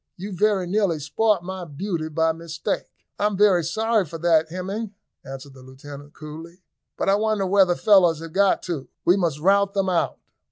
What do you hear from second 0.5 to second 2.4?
nearly spoilt my beauty by